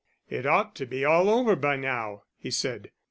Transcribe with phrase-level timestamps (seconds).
[0.31, 2.89] "It ought to be all over by now," he said.